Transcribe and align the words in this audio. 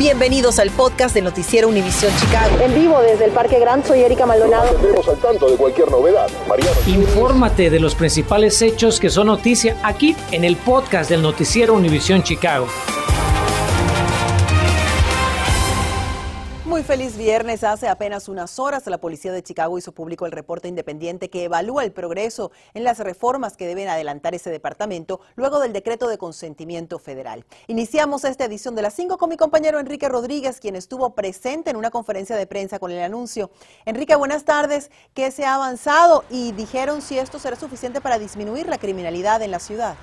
Bienvenidos 0.00 0.58
al 0.58 0.70
podcast 0.70 1.14
de 1.14 1.20
Noticiero 1.20 1.68
Univisión 1.68 2.10
Chicago. 2.18 2.58
En 2.62 2.74
vivo 2.74 3.02
desde 3.02 3.26
el 3.26 3.32
Parque 3.32 3.58
Gran, 3.58 3.84
soy 3.84 4.00
Erika 4.00 4.24
Maldonado. 4.24 4.64
Estamos 4.64 5.06
al 5.06 5.18
tanto 5.18 5.50
de 5.50 5.58
cualquier 5.58 5.90
novedad. 5.90 6.26
Mariano. 6.48 6.72
Infórmate 6.86 7.68
de 7.68 7.80
los 7.80 7.94
principales 7.94 8.62
hechos 8.62 8.98
que 8.98 9.10
son 9.10 9.26
noticia 9.26 9.76
aquí 9.82 10.16
en 10.30 10.44
el 10.44 10.56
podcast 10.56 11.10
del 11.10 11.20
Noticiero 11.20 11.74
Univisión 11.74 12.22
Chicago. 12.22 12.66
Muy 16.80 16.86
feliz 16.86 17.18
viernes. 17.18 17.62
Hace 17.62 17.88
apenas 17.88 18.26
unas 18.26 18.58
horas 18.58 18.86
la 18.86 18.96
policía 18.96 19.32
de 19.32 19.42
Chicago 19.42 19.76
hizo 19.76 19.92
público 19.92 20.24
el 20.24 20.32
reporte 20.32 20.66
independiente 20.66 21.28
que 21.28 21.44
evalúa 21.44 21.84
el 21.84 21.92
progreso 21.92 22.52
en 22.72 22.84
las 22.84 23.00
reformas 23.00 23.58
que 23.58 23.66
deben 23.66 23.86
adelantar 23.86 24.34
ese 24.34 24.48
departamento 24.48 25.20
luego 25.36 25.60
del 25.60 25.74
decreto 25.74 26.08
de 26.08 26.16
consentimiento 26.16 26.98
federal. 26.98 27.44
Iniciamos 27.66 28.24
esta 28.24 28.46
edición 28.46 28.76
de 28.76 28.80
las 28.80 28.94
5 28.94 29.18
con 29.18 29.28
mi 29.28 29.36
compañero 29.36 29.78
Enrique 29.78 30.08
Rodríguez, 30.08 30.58
quien 30.58 30.74
estuvo 30.74 31.14
presente 31.14 31.68
en 31.68 31.76
una 31.76 31.90
conferencia 31.90 32.34
de 32.34 32.46
prensa 32.46 32.78
con 32.78 32.90
el 32.90 33.02
anuncio. 33.02 33.50
Enrique, 33.84 34.16
buenas 34.16 34.46
tardes. 34.46 34.90
¿Qué 35.12 35.30
se 35.32 35.44
ha 35.44 35.56
avanzado? 35.56 36.24
Y 36.30 36.52
dijeron 36.52 37.02
si 37.02 37.18
esto 37.18 37.38
será 37.38 37.56
suficiente 37.56 38.00
para 38.00 38.18
disminuir 38.18 38.70
la 38.70 38.78
criminalidad 38.78 39.42
en 39.42 39.50
la 39.50 39.58
ciudad. 39.58 39.96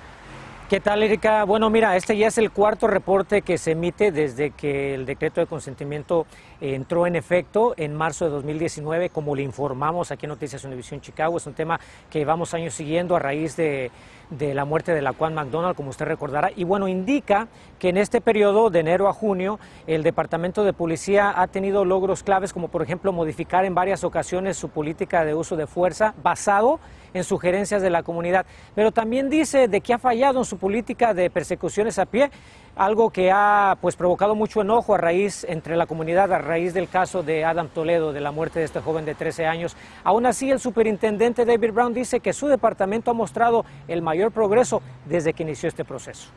¿Qué 0.68 0.80
tal, 0.80 1.02
Erika? 1.02 1.44
Bueno, 1.44 1.70
mira, 1.70 1.96
este 1.96 2.14
ya 2.14 2.26
es 2.26 2.36
el 2.36 2.50
cuarto 2.50 2.88
reporte 2.88 3.40
que 3.40 3.56
se 3.56 3.70
emite 3.70 4.12
desde 4.12 4.50
que 4.50 4.94
el 4.94 5.06
decreto 5.06 5.40
de 5.40 5.46
consentimiento 5.46 6.26
entró 6.60 7.06
en 7.06 7.16
efecto 7.16 7.72
en 7.78 7.94
marzo 7.94 8.26
de 8.26 8.32
2019, 8.32 9.08
como 9.08 9.34
le 9.34 9.44
informamos 9.44 10.10
aquí 10.10 10.26
en 10.26 10.28
Noticias 10.28 10.64
Univisión 10.64 11.00
Chicago. 11.00 11.38
Es 11.38 11.46
un 11.46 11.54
tema 11.54 11.80
que 12.10 12.18
llevamos 12.18 12.52
años 12.52 12.74
siguiendo 12.74 13.16
a 13.16 13.18
raíz 13.18 13.56
de, 13.56 13.90
de 14.28 14.52
la 14.52 14.66
muerte 14.66 14.92
de 14.92 15.00
la 15.00 15.14
Juan 15.14 15.32
McDonald, 15.32 15.74
como 15.74 15.88
usted 15.88 16.04
recordará. 16.04 16.50
Y 16.54 16.64
bueno, 16.64 16.86
indica 16.86 17.48
que 17.78 17.88
en 17.88 17.96
este 17.96 18.20
periodo, 18.20 18.68
de 18.68 18.80
enero 18.80 19.08
a 19.08 19.14
junio, 19.14 19.58
el 19.86 20.02
Departamento 20.02 20.64
de 20.64 20.74
Policía 20.74 21.32
ha 21.34 21.46
tenido 21.46 21.86
logros 21.86 22.22
claves, 22.22 22.52
como 22.52 22.68
por 22.68 22.82
ejemplo 22.82 23.10
modificar 23.14 23.64
en 23.64 23.74
varias 23.74 24.04
ocasiones 24.04 24.58
su 24.58 24.68
política 24.68 25.24
de 25.24 25.34
uso 25.34 25.56
de 25.56 25.66
fuerza 25.66 26.12
basado 26.22 26.74
en 26.74 26.78
sugerencias 27.22 27.82
de 27.82 27.90
la 27.90 28.02
comunidad. 28.02 28.46
Pero 28.74 28.92
también 28.92 29.28
dice 29.28 29.68
de 29.68 29.80
que 29.80 29.94
ha 29.94 29.98
fallado 29.98 30.40
en 30.40 30.44
su 30.44 30.58
política 30.58 31.14
de 31.14 31.30
persecuciones 31.30 31.98
a 31.98 32.06
pie, 32.06 32.30
algo 32.76 33.10
que 33.10 33.30
ha 33.32 33.76
pues 33.80 33.96
provocado 33.96 34.34
mucho 34.34 34.60
enojo 34.60 34.94
a 34.94 34.98
raíz 34.98 35.44
entre 35.48 35.76
la 35.76 35.86
comunidad 35.86 36.32
a 36.32 36.38
raíz 36.38 36.74
del 36.74 36.88
caso 36.88 37.22
de 37.22 37.44
Adam 37.44 37.68
Toledo 37.68 38.12
de 38.12 38.20
la 38.20 38.30
muerte 38.30 38.60
de 38.60 38.64
este 38.64 38.80
joven 38.80 39.04
de 39.04 39.14
13 39.14 39.46
años. 39.46 39.76
Aún 40.04 40.26
así, 40.26 40.50
el 40.50 40.60
superintendente 40.60 41.44
David 41.44 41.72
Brown 41.72 41.92
dice 41.92 42.20
que 42.20 42.32
su 42.32 42.46
departamento 42.46 43.10
ha 43.10 43.14
mostrado 43.14 43.64
el 43.88 44.02
mayor 44.02 44.30
progreso 44.30 44.80
desde 45.06 45.32
que 45.32 45.42
inició 45.42 45.68
este 45.68 45.84
proceso. 45.84 46.28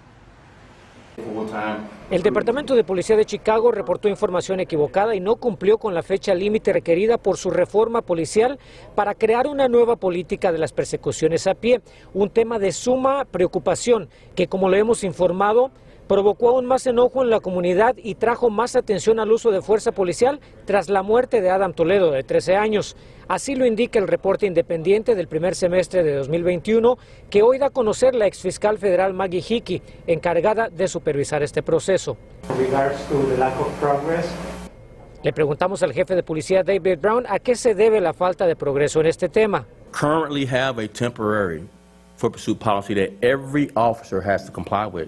El 2.10 2.24
Departamento 2.24 2.76
de 2.76 2.84
Policía 2.84 3.16
de 3.16 3.26
Chicago 3.26 3.72
reportó 3.72 4.10
información 4.10 4.60
equivocada 4.60 5.16
y 5.16 5.20
no 5.20 5.38
cumplió 5.38 5.78
con 5.78 5.94
la 5.94 6.04
fecha 6.04 6.34
límite 6.34 6.74
requerida 6.74 7.18
por 7.18 7.38
su 7.38 7.50
reforma 7.50 8.02
policial 8.02 8.60
para 8.96 9.16
crear 9.16 9.48
una 9.48 9.68
nueva 9.68 9.96
política 9.96 10.52
de 10.52 10.58
las 10.58 10.74
persecuciones 10.74 11.48
a 11.48 11.54
pie, 11.54 11.82
un 12.14 12.30
tema 12.30 12.60
de 12.60 12.72
suma 12.72 13.26
preocupación 13.26 14.10
que, 14.36 14.48
como 14.48 14.70
lo 14.70 14.76
hemos 14.76 15.04
informado, 15.04 15.72
provocó 16.12 16.50
aún 16.50 16.66
más 16.66 16.86
enojo 16.88 17.24
en 17.24 17.30
la 17.30 17.40
comunidad 17.40 17.96
y 17.96 18.16
trajo 18.16 18.50
más 18.50 18.76
atención 18.76 19.18
al 19.22 19.32
uso 19.32 19.50
de 19.50 19.62
fuerza 19.62 19.94
policial 19.94 20.42
tras 20.66 20.90
la 20.90 21.04
muerte 21.04 21.40
de 21.40 21.50
Adam 21.50 21.72
Toledo, 21.72 22.12
de 22.12 22.22
13 22.22 22.58
años. 22.58 22.98
Así 23.30 23.56
lo 23.56 23.66
indica 23.66 23.98
el 23.98 24.10
reporte 24.10 24.46
independiente 24.46 25.16
del 25.16 25.30
primer 25.30 25.56
semestre 25.56 26.04
de 26.04 26.14
2021, 26.16 26.98
que 27.30 27.44
hoy 27.44 27.60
da 27.60 27.68
a 27.68 27.70
conocer 27.70 28.14
la 28.14 28.26
exfiscal 28.26 28.78
federal 28.78 29.14
Maggie 29.14 29.42
Hickey, 29.48 29.82
encargada 30.06 30.68
de 30.68 30.90
supervisar 30.90 31.44
este 31.44 31.64
proceso. 31.64 32.18
Le 35.24 35.32
preguntamos 35.32 35.82
al 35.82 35.94
jefe 35.94 36.14
de 36.14 36.24
policía 36.24 36.62
David 36.62 37.00
Brown 37.00 37.26
a 37.26 37.40
qué 37.40 37.56
se 37.56 37.74
debe 37.74 38.02
la 38.02 38.12
falta 38.12 38.46
de 38.48 38.58
progreso 38.58 39.00
en 39.00 39.06
este 39.06 39.30
tema. 39.30 39.66
Currently 39.94 40.46
have 40.46 40.78
a 40.78 40.90
temporary 40.90 41.64
foot 42.18 42.34
pursuit 42.34 42.60
policy 42.60 42.96
that 42.96 43.14
every 43.22 43.72
officer 43.78 44.20
has 44.20 44.44
to 44.46 44.52
comply 44.52 44.86
with. 44.86 45.08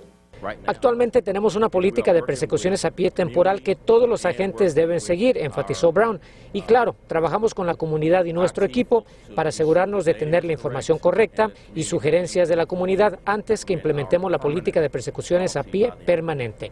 Actualmente 0.66 1.22
tenemos 1.22 1.56
una 1.56 1.70
política 1.70 2.14
de 2.14 2.24
persecuciones 2.24 2.86
a 2.86 2.92
pie 2.92 3.12
temporal 3.12 3.62
que 3.62 3.76
todos 3.76 4.08
los 4.08 4.26
agentes 4.26 4.76
deben 4.76 5.00
seguir, 5.00 5.38
enfatizó 5.38 5.92
Brown. 5.92 6.20
Y 6.52 6.62
claro, 6.62 6.96
trabajamos 7.08 7.54
con 7.54 7.68
la 7.68 7.76
comunidad 7.76 8.26
y 8.26 8.34
nuestro 8.34 8.66
equipo 8.66 9.06
para 9.36 9.50
asegurarnos 9.50 10.06
de 10.06 10.14
tener 10.14 10.46
la 10.46 10.54
información 10.54 11.00
correcta 11.00 11.52
y 11.76 11.84
sugerencias 11.84 12.50
de 12.50 12.56
la 12.56 12.66
comunidad 12.66 13.20
antes 13.26 13.66
que 13.66 13.74
implementemos 13.74 14.32
la 14.32 14.40
política 14.40 14.82
de 14.82 14.90
persecuciones 14.90 15.56
a 15.56 15.64
pie 15.64 15.92
permanente. 16.06 16.72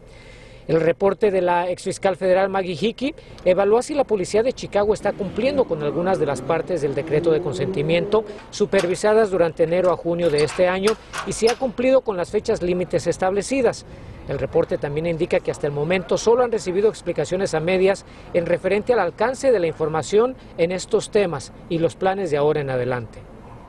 El 0.71 0.79
reporte 0.79 1.31
de 1.31 1.41
la 1.41 1.69
exfiscal 1.69 2.15
federal 2.15 2.47
Maggie 2.47 2.77
Hickey 2.79 3.13
evaluó 3.43 3.81
si 3.81 3.93
la 3.93 4.05
policía 4.05 4.41
de 4.41 4.53
Chicago 4.53 4.93
está 4.93 5.11
cumpliendo 5.11 5.65
con 5.65 5.83
algunas 5.83 6.17
de 6.17 6.25
las 6.25 6.41
partes 6.41 6.81
del 6.81 6.95
decreto 6.95 7.29
de 7.33 7.41
consentimiento 7.41 8.23
supervisadas 8.51 9.31
durante 9.31 9.65
enero 9.65 9.91
a 9.91 9.97
junio 9.97 10.29
de 10.29 10.45
este 10.45 10.69
año 10.69 10.93
y 11.27 11.33
si 11.33 11.49
ha 11.49 11.55
cumplido 11.55 11.99
con 11.99 12.15
las 12.15 12.31
fechas 12.31 12.61
límites 12.61 13.05
establecidas. 13.05 13.85
El 14.29 14.39
reporte 14.39 14.77
también 14.77 15.07
indica 15.07 15.41
que 15.41 15.51
hasta 15.51 15.67
el 15.67 15.73
momento 15.73 16.17
solo 16.17 16.41
han 16.41 16.53
recibido 16.53 16.87
explicaciones 16.87 17.53
a 17.53 17.59
medias 17.59 18.05
en 18.33 18.45
referente 18.45 18.93
al 18.93 18.99
alcance 18.99 19.51
de 19.51 19.59
la 19.59 19.67
información 19.67 20.37
en 20.57 20.71
estos 20.71 21.11
temas 21.11 21.51
y 21.67 21.79
los 21.79 21.97
planes 21.97 22.31
de 22.31 22.37
ahora 22.37 22.61
en 22.61 22.69
adelante. 22.69 23.19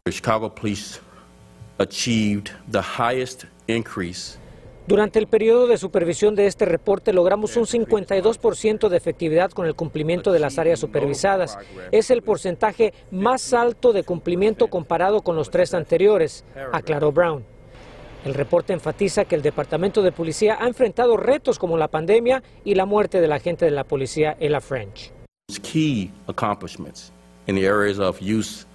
Chicago 0.09 0.55
Police 0.55 1.01
achieved 1.81 2.53
the 2.71 2.81
highest 2.81 3.47
increase 3.67 4.39
durante 4.87 5.19
el 5.21 5.29
periodo 5.29 5.69
de 5.69 5.79
supervisión 5.79 6.35
de 6.35 6.47
este 6.47 6.65
reporte 6.65 7.13
logramos 7.13 7.57
un 7.57 7.67
52% 7.67 8.89
de 8.89 8.97
efectividad 8.97 9.53
con 9.53 9.67
el 9.67 9.77
cumplimiento 9.77 10.33
de 10.33 10.41
las 10.41 10.59
áreas 10.59 10.81
supervisadas. 10.81 11.57
Es 11.93 12.11
el 12.11 12.23
porcentaje 12.23 12.93
más 13.11 13.53
alto 13.53 13.93
de 13.93 14.03
cumplimiento 14.03 14.67
comparado 14.69 15.23
con 15.23 15.37
los 15.37 15.51
tres 15.51 15.73
anteriores, 15.75 16.45
aclaró 16.73 17.13
Brown. 17.13 17.45
El 18.25 18.35
reporte 18.35 18.73
enfatiza 18.73 19.25
que 19.25 19.35
el 19.35 19.43
Departamento 19.43 20.03
de 20.03 20.13
Policía 20.13 20.57
ha 20.61 20.67
enfrentado 20.67 21.17
retos 21.17 21.59
como 21.59 21.77
la 21.77 21.89
pandemia 21.89 22.43
y 22.65 22.75
la 22.75 22.87
muerte 22.87 23.21
del 23.21 23.33
agente 23.33 23.65
de 23.65 23.73
la 23.73 23.85
policía, 23.85 24.37
Ella 24.39 24.61
French. 24.61 25.13
Key 25.63 26.11
accomplishments 26.29 27.13
in 27.47 27.57
the 27.57 27.67
areas 27.67 27.99
of 27.99 28.21
use 28.21 28.67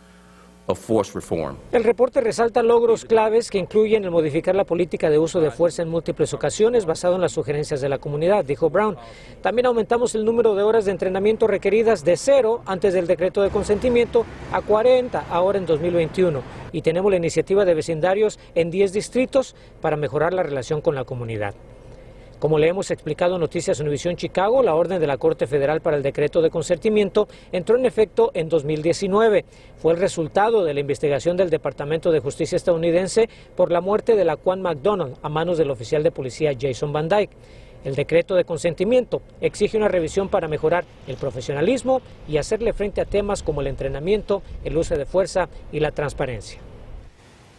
el 1.72 1.84
reporte 1.84 2.20
resalta 2.20 2.62
logros 2.62 3.06
claves 3.06 3.50
que 3.50 3.58
incluyen 3.58 4.04
el 4.04 4.12
modificar 4.12 4.54
la 4.54 4.66
política 4.66 5.10
de 5.10 5.18
uso 5.18 5.40
de 5.40 5.50
fuerza 5.50 5.82
en 5.82 5.90
múltiples 5.90 6.34
ocasiones 6.34 6.86
basado 6.86 7.16
en 7.16 7.22
las 7.22 7.32
sugerencias 7.32 7.80
de 7.80 7.88
la 7.88 8.00
comunidad, 8.00 8.44
dijo 8.44 8.70
Brown. 8.70 8.98
También 9.42 9.68
aumentamos 9.68 10.14
el 10.16 10.26
número 10.26 10.56
de 10.56 10.64
horas 10.64 10.84
de 10.84 10.92
entrenamiento 10.92 11.48
requeridas 11.48 12.04
de 12.04 12.18
cero 12.18 12.62
antes 12.66 12.94
del 12.94 13.08
decreto 13.08 13.42
de 13.42 13.50
consentimiento 13.50 14.26
a 14.52 14.62
40 14.62 15.28
ahora 15.30 15.58
en 15.58 15.66
2021 15.66 16.42
y 16.74 16.82
tenemos 16.82 17.12
la 17.12 17.18
iniciativa 17.18 17.64
de 17.64 17.74
vecindarios 17.74 18.38
en 18.54 18.70
10 18.70 18.92
distritos 18.92 19.56
para 19.82 19.96
mejorar 19.96 20.34
la 20.34 20.44
relación 20.44 20.82
con 20.82 20.96
la 20.96 21.06
comunidad. 21.06 21.56
Como 22.40 22.60
le 22.60 22.68
hemos 22.68 22.92
explicado 22.92 23.34
en 23.34 23.42
Noticias 23.42 23.80
Univisión 23.80 24.16
Chicago, 24.16 24.62
la 24.62 24.76
orden 24.76 25.02
de 25.02 25.08
la 25.08 25.18
Corte 25.18 25.48
Federal 25.48 25.82
para 25.82 25.98
el 25.98 26.04
decreto 26.04 26.40
de 26.44 26.52
consentimiento 26.52 27.28
entró 27.52 27.78
en 27.78 27.86
efecto 27.88 28.30
en 28.36 28.48
2019. 28.48 29.44
Fue 29.78 29.94
el 29.94 30.00
resultado 30.00 30.64
de 30.64 30.76
la 30.76 30.80
investigación 30.80 31.36
del 31.36 31.50
Departamento 31.50 32.12
de 32.12 32.20
Justicia 32.20 32.56
estadounidense 32.56 33.28
por 33.56 33.72
la 33.72 33.82
muerte 33.82 34.16
de 34.16 34.24
la 34.24 34.36
Juan 34.36 34.62
McDonald 34.62 35.18
a 35.24 35.30
manos 35.30 35.58
del 35.58 35.72
oficial 35.72 36.04
de 36.04 36.12
policía 36.12 36.56
Jason 36.60 36.94
Van 36.94 37.10
Dyke. 37.10 37.36
El 37.84 37.96
decreto 37.96 38.36
de 38.36 38.46
consentimiento 38.46 39.24
exige 39.42 39.78
una 39.78 39.88
revisión 39.88 40.30
para 40.30 40.48
mejorar 40.48 40.86
el 41.08 41.16
profesionalismo 41.16 42.02
y 42.28 42.38
hacerle 42.38 42.74
frente 42.74 43.02
a 43.02 43.06
temas 43.06 43.42
como 43.42 43.62
el 43.62 43.68
entrenamiento, 43.68 44.44
el 44.64 44.78
uso 44.78 44.96
de 44.96 45.08
fuerza 45.08 45.50
y 45.72 45.80
la 45.80 45.90
transparencia. 45.90 46.60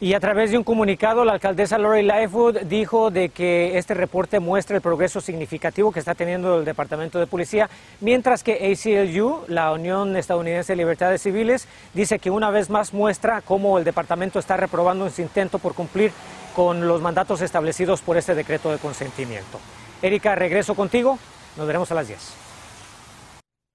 Y 0.00 0.14
a 0.14 0.20
través 0.20 0.52
de 0.52 0.58
un 0.58 0.62
comunicado, 0.62 1.24
la 1.24 1.32
alcaldesa 1.32 1.76
Lori 1.76 2.04
Lightfoot 2.04 2.60
dijo 2.60 3.10
de 3.10 3.30
que 3.30 3.76
este 3.76 3.94
reporte 3.94 4.38
muestra 4.38 4.76
el 4.76 4.82
progreso 4.82 5.20
significativo 5.20 5.90
que 5.90 5.98
está 5.98 6.14
teniendo 6.14 6.60
el 6.60 6.64
Departamento 6.64 7.18
de 7.18 7.26
Policía, 7.26 7.68
mientras 8.00 8.44
que 8.44 8.72
ACLU, 8.72 9.40
la 9.48 9.72
Unión 9.72 10.16
Estadounidense 10.16 10.74
de 10.74 10.76
Libertades 10.76 11.20
Civiles, 11.20 11.66
dice 11.94 12.20
que 12.20 12.30
una 12.30 12.50
vez 12.50 12.70
más 12.70 12.94
muestra 12.94 13.40
cómo 13.40 13.76
el 13.76 13.82
departamento 13.82 14.38
está 14.38 14.56
reprobando 14.56 15.10
su 15.10 15.20
intento 15.20 15.58
por 15.58 15.74
cumplir 15.74 16.12
con 16.54 16.86
los 16.86 17.02
mandatos 17.02 17.40
establecidos 17.40 18.00
por 18.00 18.16
este 18.16 18.36
decreto 18.36 18.70
de 18.70 18.78
consentimiento. 18.78 19.58
Erika, 20.00 20.36
regreso 20.36 20.76
contigo. 20.76 21.18
Nos 21.56 21.66
veremos 21.66 21.90
a 21.90 21.96
las 21.96 22.06
10. 22.06 22.47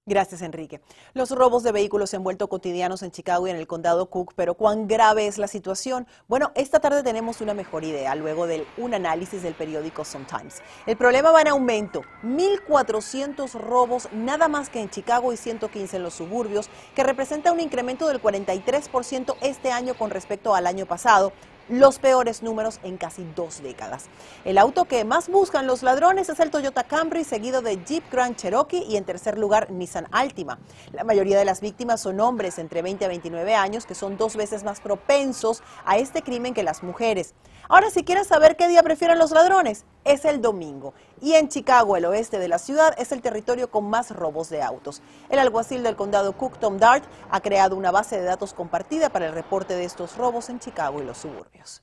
Gracias, 0.06 0.42
Enrique. 0.42 0.82
Los 1.14 1.30
robos 1.30 1.62
de 1.62 1.72
vehículos 1.72 2.10
se 2.10 2.16
han 2.16 2.24
vuelto 2.24 2.50
cotidianos 2.50 3.02
en 3.02 3.10
Chicago 3.10 3.46
y 3.46 3.50
en 3.50 3.56
el 3.56 3.66
condado 3.66 4.10
Cook, 4.10 4.34
pero 4.36 4.52
¿cuán 4.52 4.86
grave 4.86 5.26
es 5.26 5.38
la 5.38 5.48
situación? 5.48 6.06
Bueno, 6.28 6.52
esta 6.56 6.78
tarde 6.78 7.02
tenemos 7.02 7.40
una 7.40 7.54
mejor 7.54 7.84
idea 7.84 8.14
luego 8.14 8.46
de 8.46 8.66
un 8.76 8.92
análisis 8.92 9.42
del 9.42 9.54
periódico 9.54 10.04
Sometimes. 10.04 10.60
El 10.84 10.98
problema 10.98 11.30
va 11.30 11.40
en 11.40 11.48
aumento, 11.48 12.02
1.400 12.22 13.50
robos 13.52 14.10
nada 14.12 14.46
más 14.46 14.68
que 14.68 14.82
en 14.82 14.90
Chicago 14.90 15.32
y 15.32 15.38
115 15.38 15.96
en 15.96 16.02
los 16.02 16.12
suburbios, 16.12 16.68
que 16.94 17.02
representa 17.02 17.50
un 17.50 17.60
incremento 17.60 18.06
del 18.06 18.20
43% 18.20 19.36
este 19.40 19.72
año 19.72 19.94
con 19.94 20.10
respecto 20.10 20.54
al 20.54 20.66
año 20.66 20.84
pasado, 20.84 21.32
los 21.68 21.98
peores 21.98 22.42
números 22.42 22.80
en 22.82 22.96
casi 22.96 23.26
dos 23.34 23.62
décadas. 23.62 24.06
El 24.44 24.58
auto 24.58 24.84
que 24.84 25.04
más 25.04 25.28
buscan 25.28 25.66
los 25.66 25.82
ladrones 25.82 26.28
es 26.28 26.40
el 26.40 26.50
Toyota 26.50 26.84
Camry, 26.84 27.24
seguido 27.24 27.62
de 27.62 27.82
Jeep 27.84 28.04
Grand 28.10 28.36
Cherokee 28.36 28.84
y 28.88 28.96
en 28.96 29.04
tercer 29.04 29.38
lugar 29.38 29.70
Nissan 29.70 30.08
Altima. 30.12 30.58
La 30.92 31.04
mayoría 31.04 31.38
de 31.38 31.44
las 31.44 31.60
víctimas 31.60 32.00
son 32.00 32.20
hombres 32.20 32.58
entre 32.58 32.82
20 32.82 33.04
a 33.04 33.08
29 33.08 33.54
años 33.54 33.86
que 33.86 33.94
son 33.94 34.16
dos 34.16 34.36
veces 34.36 34.64
más 34.64 34.80
propensos 34.80 35.62
a 35.84 35.98
este 35.98 36.22
crimen 36.22 36.54
que 36.54 36.62
las 36.62 36.82
mujeres. 36.82 37.34
Ahora, 37.68 37.90
si 37.90 38.04
quieres 38.04 38.26
saber 38.26 38.56
qué 38.56 38.68
día 38.68 38.82
prefieren 38.82 39.18
los 39.18 39.30
ladrones, 39.30 39.84
es 40.04 40.24
el 40.24 40.40
domingo. 40.40 40.94
Y 41.20 41.34
en 41.34 41.48
Chicago, 41.48 41.96
el 41.96 42.04
oeste 42.04 42.38
de 42.38 42.48
la 42.48 42.58
ciudad, 42.58 42.94
es 42.98 43.12
el 43.12 43.22
territorio 43.22 43.70
con 43.70 43.88
más 43.88 44.10
robos 44.10 44.50
de 44.50 44.62
autos. 44.62 45.02
El 45.28 45.38
alguacil 45.38 45.82
del 45.82 45.96
condado 45.96 46.36
Cook, 46.36 46.58
Tom 46.58 46.78
Dart, 46.78 47.04
ha 47.30 47.40
creado 47.40 47.76
una 47.76 47.90
base 47.90 48.16
de 48.16 48.24
datos 48.24 48.54
compartida 48.54 49.10
para 49.10 49.26
el 49.26 49.32
reporte 49.32 49.74
de 49.74 49.84
estos 49.84 50.16
robos 50.16 50.50
en 50.50 50.60
Chicago 50.60 51.00
y 51.00 51.04
los 51.04 51.18
suburbios. 51.18 51.82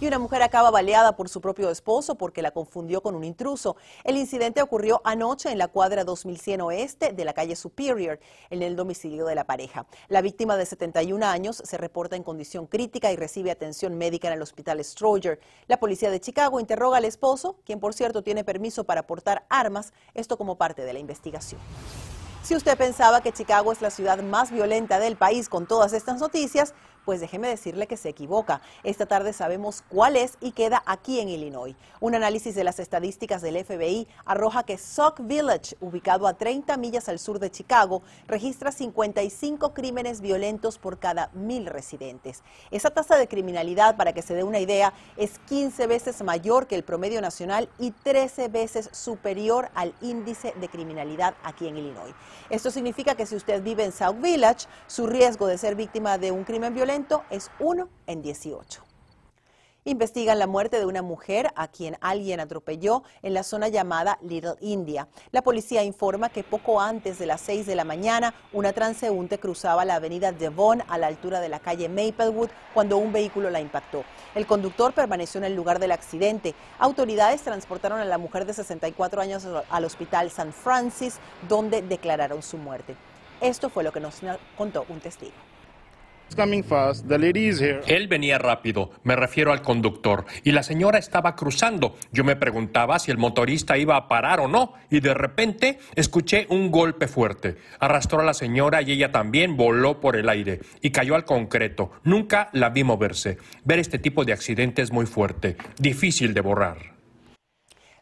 Y 0.00 0.06
una 0.06 0.20
mujer 0.20 0.42
acaba 0.42 0.70
baleada 0.70 1.16
por 1.16 1.28
su 1.28 1.40
propio 1.40 1.70
esposo 1.70 2.14
porque 2.14 2.40
la 2.40 2.52
confundió 2.52 3.02
con 3.02 3.16
un 3.16 3.24
intruso. 3.24 3.76
El 4.04 4.16
incidente 4.16 4.62
ocurrió 4.62 5.00
anoche 5.02 5.50
en 5.50 5.58
la 5.58 5.66
cuadra 5.66 6.04
2100 6.04 6.60
oeste 6.60 7.12
de 7.12 7.24
la 7.24 7.32
calle 7.32 7.56
Superior, 7.56 8.20
en 8.50 8.62
el 8.62 8.76
domicilio 8.76 9.26
de 9.26 9.34
la 9.34 9.42
pareja. 9.44 9.86
La 10.06 10.20
víctima 10.20 10.56
de 10.56 10.66
71 10.66 11.26
años 11.26 11.60
se 11.64 11.76
reporta 11.78 12.14
en 12.14 12.22
condición 12.22 12.68
crítica 12.68 13.10
y 13.10 13.16
recibe 13.16 13.50
atención 13.50 13.98
médica 13.98 14.28
en 14.28 14.34
el 14.34 14.42
hospital 14.42 14.84
Stroger. 14.84 15.40
La 15.66 15.80
policía 15.80 16.12
de 16.12 16.20
Chicago 16.20 16.60
interroga 16.60 16.98
al 16.98 17.04
esposo, 17.04 17.56
quien 17.64 17.80
por 17.80 17.92
cierto 17.92 18.22
tiene 18.22 18.44
permiso 18.44 18.84
para 18.84 19.04
portar 19.04 19.46
armas, 19.48 19.92
esto 20.14 20.38
como 20.38 20.56
parte 20.56 20.84
de 20.84 20.92
la 20.92 21.00
investigación. 21.00 21.60
Si 22.48 22.54
usted 22.54 22.78
pensaba 22.78 23.20
que 23.20 23.32
Chicago 23.32 23.72
es 23.72 23.82
la 23.82 23.90
ciudad 23.90 24.22
más 24.22 24.50
violenta 24.50 24.98
del 24.98 25.16
país 25.16 25.50
con 25.50 25.66
todas 25.66 25.92
estas 25.92 26.18
noticias, 26.18 26.72
pues 27.08 27.20
déjeme 27.20 27.48
decirle 27.48 27.86
que 27.86 27.96
se 27.96 28.10
equivoca. 28.10 28.60
Esta 28.84 29.06
tarde 29.06 29.32
sabemos 29.32 29.82
cuál 29.88 30.14
es 30.14 30.36
y 30.42 30.52
queda 30.52 30.82
aquí 30.84 31.20
en 31.20 31.30
Illinois. 31.30 31.74
Un 32.00 32.14
análisis 32.14 32.54
de 32.54 32.64
las 32.64 32.78
estadísticas 32.78 33.40
del 33.40 33.64
FBI 33.64 34.06
arroja 34.26 34.62
que 34.62 34.76
Sauk 34.76 35.20
Village, 35.20 35.74
ubicado 35.80 36.26
a 36.26 36.34
30 36.34 36.76
millas 36.76 37.08
al 37.08 37.18
sur 37.18 37.38
de 37.38 37.50
Chicago, 37.50 38.02
registra 38.26 38.72
55 38.72 39.72
crímenes 39.72 40.20
violentos 40.20 40.76
por 40.76 40.98
cada 40.98 41.30
mil 41.32 41.64
residentes. 41.64 42.42
Esa 42.70 42.90
tasa 42.90 43.16
de 43.16 43.26
criminalidad, 43.26 43.96
para 43.96 44.12
que 44.12 44.20
se 44.20 44.34
dé 44.34 44.44
una 44.44 44.58
idea, 44.58 44.92
es 45.16 45.38
15 45.48 45.86
veces 45.86 46.22
mayor 46.22 46.66
que 46.66 46.74
el 46.74 46.84
promedio 46.84 47.22
nacional 47.22 47.70
y 47.78 47.92
13 47.92 48.48
veces 48.48 48.90
superior 48.92 49.70
al 49.74 49.94
índice 50.02 50.52
de 50.60 50.68
criminalidad 50.68 51.36
aquí 51.42 51.68
en 51.68 51.78
Illinois. 51.78 52.14
Esto 52.50 52.70
significa 52.70 53.14
que 53.14 53.24
si 53.24 53.34
usted 53.34 53.62
vive 53.62 53.84
en 53.84 53.92
South 53.92 54.20
Village, 54.20 54.66
su 54.86 55.06
riesgo 55.06 55.46
de 55.46 55.56
ser 55.56 55.74
víctima 55.74 56.18
de 56.18 56.32
un 56.32 56.44
crimen 56.44 56.74
violento 56.74 56.97
es 57.30 57.50
1 57.60 57.88
en 58.08 58.22
18. 58.22 58.82
Investigan 59.84 60.40
la 60.40 60.48
muerte 60.48 60.80
de 60.80 60.84
una 60.84 61.00
mujer 61.00 61.52
a 61.54 61.68
quien 61.68 61.96
alguien 62.00 62.40
atropelló 62.40 63.04
en 63.22 63.34
la 63.34 63.44
zona 63.44 63.68
llamada 63.68 64.18
Little 64.20 64.56
India. 64.60 65.06
La 65.30 65.42
policía 65.42 65.84
informa 65.84 66.28
que 66.28 66.42
poco 66.42 66.80
antes 66.80 67.20
de 67.20 67.26
las 67.26 67.40
6 67.42 67.66
de 67.66 67.76
la 67.76 67.84
mañana, 67.84 68.34
una 68.52 68.72
transeúnte 68.72 69.38
cruzaba 69.38 69.84
la 69.84 69.94
avenida 69.94 70.32
Devon 70.32 70.82
a 70.88 70.98
la 70.98 71.06
altura 71.06 71.40
de 71.40 71.48
la 71.48 71.60
calle 71.60 71.88
Maplewood 71.88 72.50
cuando 72.74 72.98
un 72.98 73.12
vehículo 73.12 73.48
la 73.48 73.60
impactó. 73.60 74.02
El 74.34 74.46
conductor 74.46 74.92
permaneció 74.92 75.38
en 75.38 75.44
el 75.44 75.54
lugar 75.54 75.78
del 75.78 75.92
accidente. 75.92 76.56
Autoridades 76.80 77.42
transportaron 77.42 78.00
a 78.00 78.04
la 78.04 78.18
mujer 78.18 78.44
de 78.44 78.54
64 78.54 79.22
años 79.22 79.46
al 79.70 79.84
hospital 79.84 80.32
San 80.32 80.52
Francis, 80.52 81.20
donde 81.48 81.80
declararon 81.80 82.42
su 82.42 82.58
muerte. 82.58 82.96
Esto 83.40 83.70
fue 83.70 83.84
lo 83.84 83.92
que 83.92 84.00
nos 84.00 84.20
contó 84.56 84.84
un 84.88 84.98
testigo. 85.00 85.36
Él 87.86 88.08
venía 88.08 88.38
rápido, 88.38 88.90
me 89.02 89.16
refiero 89.16 89.52
al 89.52 89.62
conductor, 89.62 90.24
y 90.44 90.52
la 90.52 90.62
señora 90.62 90.98
estaba 90.98 91.34
cruzando. 91.36 91.96
Yo 92.12 92.24
me 92.24 92.36
preguntaba 92.36 92.98
si 92.98 93.10
el 93.10 93.18
motorista 93.18 93.78
iba 93.78 93.96
a 93.96 94.08
parar 94.08 94.40
o 94.40 94.48
no, 94.48 94.74
y 94.90 95.00
de 95.00 95.14
repente 95.14 95.78
escuché 95.94 96.46
un 96.50 96.70
golpe 96.70 97.08
fuerte. 97.08 97.56
Arrastró 97.80 98.20
a 98.20 98.24
la 98.24 98.34
señora 98.34 98.82
y 98.82 98.92
ella 98.92 99.12
también 99.12 99.56
voló 99.56 100.00
por 100.00 100.16
el 100.16 100.28
aire 100.28 100.60
y 100.80 100.90
cayó 100.90 101.14
al 101.14 101.24
concreto. 101.24 101.90
Nunca 102.04 102.50
la 102.52 102.70
vi 102.70 102.84
moverse. 102.84 103.38
Ver 103.64 103.78
este 103.78 103.98
tipo 103.98 104.24
de 104.24 104.32
accidente 104.32 104.82
es 104.82 104.92
muy 104.92 105.06
fuerte, 105.06 105.56
difícil 105.78 106.34
de 106.34 106.40
borrar. 106.40 106.97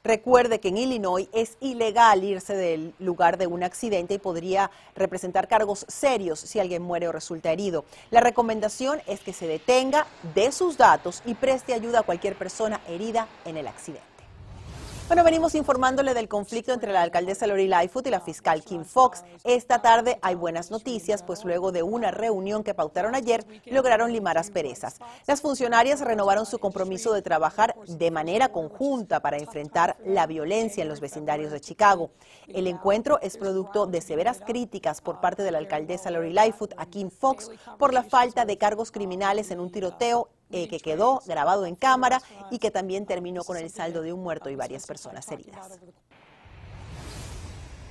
Recuerde 0.07 0.61
que 0.61 0.69
en 0.69 0.79
Illinois 0.79 1.27
es 1.33 1.57
ilegal 1.59 2.23
irse 2.23 2.55
del 2.55 2.95
lugar 3.01 3.39
de 3.39 3.49
un 3.49 3.65
accidente 3.65 4.15
y 4.15 4.19
podría 4.19 4.71
representar 4.95 5.49
cargos 5.49 5.85
serios 5.89 6.39
si 6.39 6.61
alguien 6.61 6.81
muere 6.81 7.09
o 7.09 7.13
resulta 7.13 7.51
herido. 7.51 7.85
La 8.13 8.21
recomendación 8.21 9.03
es 9.09 9.19
que 9.19 9.33
se 9.33 9.49
detenga, 9.49 10.07
dé 10.33 10.53
sus 10.53 10.77
datos 10.77 11.23
y 11.27 11.35
preste 11.35 11.75
ayuda 11.75 11.99
a 11.99 12.03
cualquier 12.05 12.37
persona 12.37 12.81
herida 12.87 13.27
en 13.45 13.57
el 13.57 13.67
accidente. 13.67 14.16
Bueno, 15.09 15.23
venimos 15.23 15.55
informándole 15.55 16.15
del 16.15 16.29
conflicto 16.29 16.73
entre 16.73 16.93
la 16.93 17.01
alcaldesa 17.01 17.47
Lori 17.47 17.69
Lightfoot 17.69 18.09
y 18.09 18.11
la 18.11 18.19
fiscal 18.19 18.65
Kim 18.65 18.85
Fox. 18.85 19.23
Esta 19.45 19.81
tarde 19.81 20.19
hay 20.21 20.35
buenas 20.35 20.73
noticias, 20.73 21.23
pues 21.23 21.45
luego 21.45 21.71
de 21.71 21.85
una 21.85 22.11
reunión 22.11 22.65
que 22.65 22.75
pautaron 22.75 23.15
ayer, 23.15 23.47
lograron 23.67 24.13
limar 24.13 24.37
asperezas. 24.37 24.99
Las 25.29 25.43
funcionarias 25.43 26.01
renovaron 26.01 26.45
su 26.45 26.59
compromiso 26.59 27.13
de 27.13 27.23
trabajar 27.23 27.77
de 27.87 28.11
manera 28.11 28.49
conjunta 28.49 29.21
para 29.21 29.37
enfrentar 29.37 29.97
la 30.05 30.27
violencia 30.27 30.83
en 30.83 30.89
los 30.89 30.99
vecindarios 30.99 31.53
de 31.53 31.61
Chicago. 31.61 32.11
El 32.49 32.67
encuentro 32.67 33.21
es 33.23 33.39
producto 33.39 33.87
de 33.87 34.01
severas 34.01 34.41
críticas 34.45 35.01
por 35.03 35.21
parte 35.21 35.45
de 35.45 35.53
la 35.53 35.59
alcaldesa 35.59 36.11
Lori 36.11 36.33
Lightfoot 36.33 36.75
a 36.79 36.87
Kim 36.87 37.11
Fox 37.11 37.53
por 37.79 37.95
la 37.95 38.03
falta 38.03 38.45
de 38.45 38.59
cargos 38.59 38.91
criminales 38.91 39.53
en 39.53 39.61
un 39.61 39.71
tiroteo 39.71 40.31
eh, 40.51 40.69
que 40.69 40.79
quedó 40.79 41.21
grabado 41.27 41.67
en 41.67 41.75
cámara 41.75 42.23
y 42.51 42.59
que 42.59 42.71
también 42.71 43.07
terminó 43.07 43.45
con 43.45 43.57
el 43.57 43.71
saldo 43.71 44.03
de 44.03 44.13
un 44.13 44.23
muerto 44.23 44.51
y 44.51 44.57
varias 44.57 44.87
personas 44.87 45.31
heridas. 45.31 45.79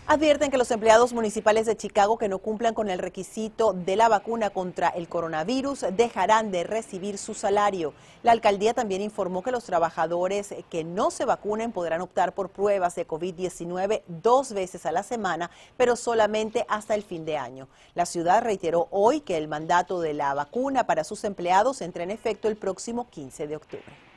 Advierten 0.08 0.52
que 0.52 0.60
los 0.60 0.70
empleados 0.70 1.14
municipales 1.14 1.66
de 1.66 1.76
Chicago 1.76 2.20
que 2.20 2.30
no 2.30 2.38
cumplan 2.38 2.76
con 2.76 2.92
el 2.92 3.00
requisito 3.00 3.74
de 3.74 3.96
la 3.96 4.08
vacuna 4.08 4.52
contra 4.52 4.90
el 4.90 5.08
coronavirus 5.08 5.84
dejarán 5.98 6.52
de 6.52 6.64
recibir 6.64 7.18
su 7.18 7.34
salario. 7.34 7.92
La 8.22 8.32
alcaldía 8.32 8.76
también 8.76 9.02
informó 9.02 9.42
que 9.42 9.52
los 9.52 9.64
trabajadores 9.64 10.54
que 10.70 10.84
no 10.84 11.10
se 11.10 11.26
vacunen 11.26 11.72
podrán 11.72 12.02
optar 12.02 12.36
por 12.36 12.50
pruebas 12.50 12.94
de 12.94 13.08
COVID-19 13.08 14.04
dos 14.08 14.54
veces 14.54 14.86
a 14.86 14.92
la 14.92 15.02
semana, 15.02 15.50
pero 15.76 15.96
solamente 15.96 16.68
hasta 16.70 16.94
el 16.94 17.02
fin 17.02 17.26
de 17.26 17.38
año. 17.38 17.68
La 17.96 18.06
ciudad 18.06 18.44
reiteró 18.44 18.88
hoy 18.92 19.22
que 19.22 19.38
el 19.38 19.48
mandato 19.48 20.02
de 20.02 20.14
la 20.14 20.36
vacuna 20.36 20.86
para 20.86 21.04
sus 21.04 21.24
empleados 21.24 21.82
entra 21.82 22.04
en 22.04 22.12
efecto 22.12 22.48
el 22.48 22.58
próximo 22.58 23.10
15 23.10 23.48
de 23.48 23.56
octubre. 23.56 24.15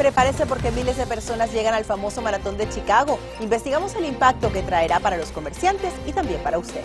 Prepárese 0.00 0.46
porque 0.46 0.70
miles 0.70 0.96
de 0.96 1.06
personas 1.06 1.52
llegan 1.52 1.74
al 1.74 1.84
famoso 1.84 2.22
maratón 2.22 2.56
de 2.56 2.66
Chicago. 2.70 3.18
Investigamos 3.38 3.94
el 3.96 4.06
impacto 4.06 4.50
que 4.50 4.62
traerá 4.62 4.98
para 4.98 5.18
los 5.18 5.30
comerciantes 5.30 5.92
y 6.06 6.12
también 6.12 6.42
para 6.42 6.56
usted. 6.56 6.80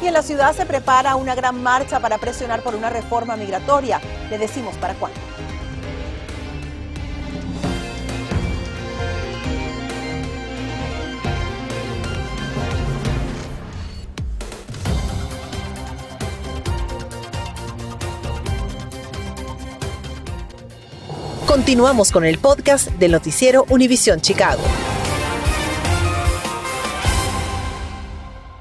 Y 0.00 0.06
en 0.06 0.12
la 0.12 0.22
ciudad 0.22 0.54
se 0.54 0.64
prepara 0.64 1.16
una 1.16 1.34
gran 1.34 1.60
marcha 1.60 1.98
para 1.98 2.18
presionar 2.18 2.62
por 2.62 2.76
una 2.76 2.90
reforma 2.90 3.34
migratoria. 3.34 4.00
Le 4.30 4.38
decimos 4.38 4.76
para 4.76 4.94
cuándo. 4.94 5.18
Continuamos 21.58 22.12
con 22.12 22.24
el 22.24 22.38
podcast 22.38 22.88
del 23.00 23.10
noticiero 23.10 23.66
Univisión 23.68 24.20
Chicago. 24.20 24.62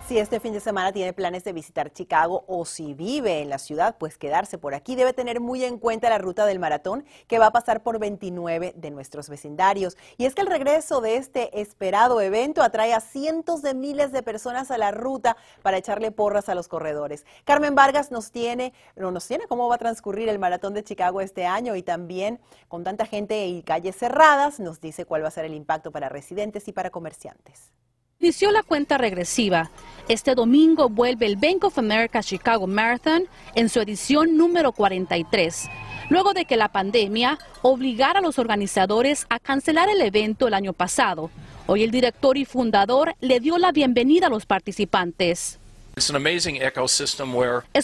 Si 0.07 0.17
este 0.17 0.39
fin 0.39 0.53
de 0.53 0.61
semana 0.61 0.93
tiene 0.93 1.11
planes 1.11 1.43
de 1.43 1.51
visitar 1.51 1.91
Chicago 1.91 2.45
o 2.47 2.63
si 2.63 2.93
vive 2.93 3.41
en 3.41 3.49
la 3.49 3.57
ciudad, 3.57 3.97
pues 3.99 4.17
quedarse 4.17 4.57
por 4.57 4.73
aquí 4.73 4.95
debe 4.95 5.11
tener 5.11 5.41
muy 5.41 5.65
en 5.65 5.77
cuenta 5.77 6.09
la 6.09 6.17
ruta 6.17 6.45
del 6.45 6.59
maratón 6.59 7.03
que 7.27 7.39
va 7.39 7.47
a 7.47 7.51
pasar 7.51 7.83
por 7.83 7.99
29 7.99 8.73
de 8.77 8.91
nuestros 8.91 9.27
vecindarios. 9.27 9.97
Y 10.15 10.23
es 10.23 10.33
que 10.33 10.43
el 10.43 10.47
regreso 10.47 11.01
de 11.01 11.17
este 11.17 11.59
esperado 11.59 12.21
evento 12.21 12.63
atrae 12.63 12.93
a 12.93 13.01
cientos 13.01 13.61
de 13.61 13.73
miles 13.73 14.13
de 14.13 14.23
personas 14.23 14.71
a 14.71 14.77
la 14.77 14.91
ruta 14.91 15.35
para 15.61 15.75
echarle 15.75 16.11
porras 16.11 16.47
a 16.47 16.55
los 16.55 16.69
corredores. 16.69 17.25
Carmen 17.43 17.75
Vargas 17.75 18.09
nos 18.09 18.31
tiene, 18.31 18.71
no 18.95 19.11
nos 19.11 19.27
tiene 19.27 19.45
cómo 19.47 19.67
va 19.67 19.75
a 19.75 19.77
transcurrir 19.77 20.29
el 20.29 20.39
maratón 20.39 20.73
de 20.73 20.85
Chicago 20.85 21.19
este 21.19 21.45
año 21.45 21.75
y 21.75 21.83
también 21.83 22.39
con 22.69 22.85
tanta 22.85 23.05
gente 23.05 23.45
y 23.45 23.61
calles 23.61 23.97
cerradas 23.97 24.61
nos 24.61 24.79
dice 24.79 25.03
cuál 25.03 25.25
va 25.25 25.27
a 25.27 25.31
ser 25.31 25.43
el 25.43 25.53
impacto 25.53 25.91
para 25.91 26.07
residentes 26.07 26.65
y 26.69 26.71
para 26.71 26.91
comerciantes. 26.91 27.73
Inició 28.19 28.51
la 28.51 28.63
cuenta 28.63 28.97
regresiva. 28.97 29.69
Este 30.07 30.33
domingo 30.33 30.89
vuelve 30.89 31.27
el 31.27 31.35
Bank 31.35 31.65
of 31.65 31.77
America 31.77 32.23
Chicago 32.23 32.65
Marathon 32.65 33.25
en 33.53 33.69
su 33.69 33.79
edición 33.79 34.35
número 34.35 34.71
43, 34.71 35.69
luego 36.09 36.33
de 36.33 36.45
que 36.45 36.57
la 36.57 36.67
pandemia 36.67 37.37
obligara 37.61 38.17
a 38.17 38.23
los 38.23 38.39
organizadores 38.39 39.27
a 39.29 39.37
cancelar 39.37 39.89
el 39.89 40.01
evento 40.01 40.47
el 40.47 40.55
año 40.55 40.73
pasado. 40.73 41.29
Hoy 41.67 41.83
el 41.83 41.91
director 41.91 42.37
y 42.37 42.45
fundador 42.45 43.13
le 43.21 43.39
dio 43.39 43.59
la 43.59 43.71
bienvenida 43.71 44.27
a 44.27 44.31
los 44.31 44.47
participantes. 44.47 45.59
Es 45.95 46.09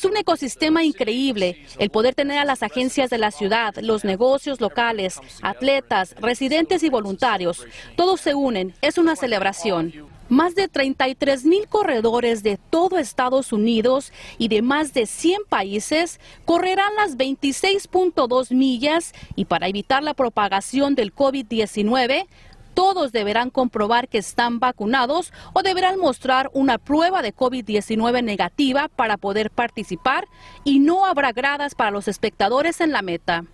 un 0.05 0.17
ecosistema 0.17 0.83
increíble 0.83 1.63
el 1.77 1.91
poder 1.91 2.15
tener 2.15 2.39
a 2.39 2.45
las 2.45 2.63
agencias 2.63 3.11
de 3.11 3.19
la 3.19 3.29
ciudad, 3.29 3.75
los 3.81 4.03
negocios 4.03 4.61
locales, 4.61 5.19
atletas, 5.43 6.15
residentes 6.19 6.81
y 6.81 6.89
voluntarios. 6.89 7.65
Todos 7.95 8.21
se 8.21 8.33
unen. 8.33 8.73
Es 8.81 8.97
una 8.97 9.15
celebración. 9.15 10.12
Más 10.33 10.55
de 10.55 10.67
33 10.67 11.45
mil 11.45 11.67
corredores 11.67 12.41
de 12.41 12.57
todo 12.57 12.97
Estados 12.97 13.53
Unidos 13.53 14.11
y 14.39 14.47
de 14.47 14.63
más 14.63 14.91
de 14.91 15.05
100 15.05 15.41
países 15.47 16.19
correrán 16.43 16.95
las 16.95 17.17
26.2 17.19 18.51
millas 18.51 19.13
y 19.35 19.45
para 19.45 19.67
evitar 19.67 20.01
la 20.01 20.15
propagación 20.15 20.95
del 20.95 21.13
COVID-19, 21.13 22.25
todos 22.73 23.11
deberán 23.11 23.51
comprobar 23.51 24.07
que 24.07 24.17
están 24.17 24.57
vacunados 24.57 25.31
o 25.53 25.61
deberán 25.61 25.99
mostrar 25.99 26.49
una 26.55 26.79
prueba 26.79 27.21
de 27.21 27.35
COVID-19 27.35 28.23
negativa 28.23 28.87
para 28.87 29.17
poder 29.17 29.51
participar 29.51 30.27
y 30.63 30.79
no 30.79 31.05
habrá 31.05 31.31
gradas 31.31 31.75
para 31.75 31.91
los 31.91 32.07
espectadores 32.07 32.81
en 32.81 32.91
la 32.91 33.03
meta. 33.03 33.45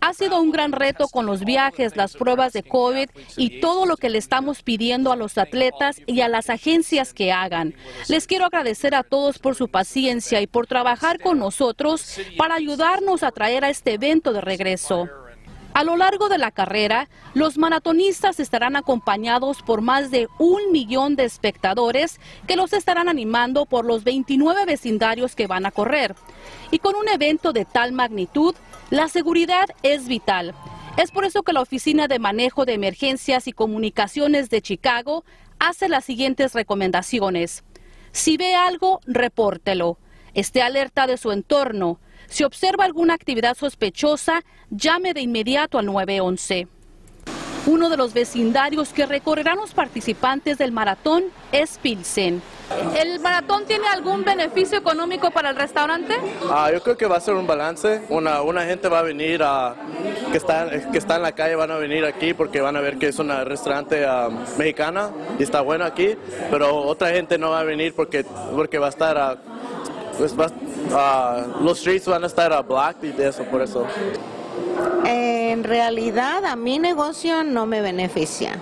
Ha 0.00 0.14
sido 0.14 0.40
un 0.40 0.50
gran 0.50 0.72
reto 0.72 1.08
con 1.08 1.26
los 1.26 1.44
viajes, 1.44 1.96
las 1.96 2.16
pruebas 2.16 2.52
de 2.52 2.62
COVID 2.62 3.08
y 3.36 3.60
todo 3.60 3.86
lo 3.86 3.96
que 3.96 4.08
le 4.08 4.18
estamos 4.18 4.62
pidiendo 4.62 5.12
a 5.12 5.16
los 5.16 5.38
atletas 5.38 6.00
y 6.06 6.20
a 6.20 6.28
las 6.28 6.50
agencias 6.50 7.12
que 7.12 7.32
hagan. 7.32 7.74
Les 8.08 8.26
quiero 8.26 8.46
agradecer 8.46 8.94
a 8.94 9.02
todos 9.02 9.38
por 9.38 9.54
su 9.54 9.68
paciencia 9.68 10.40
y 10.40 10.46
por 10.46 10.66
trabajar 10.66 11.20
con 11.20 11.38
nosotros 11.38 12.18
para 12.36 12.54
ayudarnos 12.54 13.22
a 13.22 13.32
traer 13.32 13.64
a 13.64 13.70
este 13.70 13.94
evento 13.94 14.32
de 14.32 14.40
regreso. 14.40 15.08
A 15.74 15.84
lo 15.84 15.96
largo 15.96 16.28
de 16.28 16.38
la 16.38 16.50
carrera, 16.50 17.08
los 17.34 17.56
maratonistas 17.56 18.40
estarán 18.40 18.74
acompañados 18.74 19.62
por 19.62 19.80
más 19.80 20.10
de 20.10 20.26
un 20.38 20.72
millón 20.72 21.14
de 21.14 21.24
espectadores 21.24 22.18
que 22.48 22.56
los 22.56 22.72
estarán 22.72 23.08
animando 23.08 23.64
por 23.64 23.84
los 23.84 24.02
29 24.02 24.64
vecindarios 24.64 25.36
que 25.36 25.46
van 25.46 25.66
a 25.66 25.70
correr. 25.70 26.16
Y 26.72 26.80
con 26.80 26.96
un 26.96 27.08
evento 27.08 27.52
de 27.52 27.64
tal 27.64 27.92
magnitud, 27.92 28.56
la 28.90 29.08
seguridad 29.08 29.66
es 29.82 30.08
vital. 30.08 30.54
Es 30.96 31.10
por 31.10 31.26
eso 31.26 31.42
que 31.42 31.52
la 31.52 31.60
Oficina 31.60 32.08
de 32.08 32.18
Manejo 32.18 32.64
de 32.64 32.72
Emergencias 32.72 33.46
y 33.46 33.52
Comunicaciones 33.52 34.48
de 34.48 34.62
Chicago 34.62 35.24
hace 35.58 35.90
las 35.90 36.06
siguientes 36.06 36.54
recomendaciones. 36.54 37.64
Si 38.12 38.38
ve 38.38 38.54
algo, 38.54 39.00
repórtelo. 39.06 39.98
Esté 40.32 40.62
alerta 40.62 41.06
de 41.06 41.18
su 41.18 41.32
entorno. 41.32 42.00
Si 42.28 42.44
observa 42.44 42.84
alguna 42.84 43.12
actividad 43.12 43.56
sospechosa, 43.56 44.42
llame 44.70 45.12
de 45.12 45.20
inmediato 45.20 45.78
al 45.78 45.84
911. 45.84 46.66
Uno 47.66 47.90
de 47.90 47.96
los 47.98 48.14
vecindarios 48.14 48.94
que 48.94 49.04
recorrerán 49.04 49.58
los 49.58 49.74
participantes 49.74 50.56
del 50.56 50.72
maratón 50.72 51.24
es 51.52 51.76
Pilsen. 51.76 52.40
¿El 52.96 53.20
maratón 53.20 53.64
tiene 53.64 53.86
algún 53.88 54.24
beneficio 54.24 54.78
económico 54.78 55.30
para 55.30 55.50
el 55.50 55.56
restaurante? 55.56 56.14
Ah, 56.50 56.70
yo 56.72 56.82
creo 56.82 56.96
que 56.96 57.06
va 57.06 57.16
a 57.16 57.20
ser 57.20 57.34
un 57.34 57.46
balance. 57.46 58.02
Una, 58.08 58.42
una 58.42 58.64
gente 58.64 58.88
va 58.88 58.98
a 58.98 59.02
venir 59.02 59.42
a, 59.42 59.74
que, 60.30 60.36
está, 60.36 60.68
que 60.92 60.98
está 60.98 61.16
en 61.16 61.22
la 61.22 61.32
calle, 61.32 61.54
van 61.54 61.70
a 61.70 61.76
venir 61.76 62.04
aquí 62.04 62.34
porque 62.34 62.60
van 62.60 62.76
a 62.76 62.80
ver 62.80 62.98
que 62.98 63.08
es 63.08 63.18
un 63.18 63.30
restaurante 63.44 64.04
uh, 64.04 64.30
mexicana 64.58 65.10
y 65.38 65.42
está 65.42 65.60
bueno 65.62 65.84
aquí, 65.84 66.16
pero 66.50 66.76
otra 66.76 67.10
gente 67.10 67.38
no 67.38 67.50
va 67.50 67.60
a 67.60 67.64
venir 67.64 67.94
porque, 67.94 68.24
porque 68.54 68.78
va 68.78 68.86
a 68.86 68.90
estar 68.90 69.16
a 69.16 69.36
pues 70.18 70.32
uh, 70.32 71.62
los 71.62 71.78
streets 71.78 72.06
van 72.06 72.24
a 72.24 72.26
estar 72.26 72.52
a 72.52 72.62
black 72.62 72.96
y 73.02 73.12
de 73.12 73.28
eso, 73.28 73.44
por 73.44 73.62
eso. 73.62 73.86
En 75.04 75.64
realidad 75.64 76.44
a 76.44 76.56
mi 76.56 76.78
negocio 76.78 77.44
no 77.44 77.66
me 77.66 77.80
beneficia. 77.80 78.58